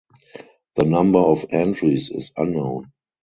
[0.77, 2.91] The number of entries is unknown.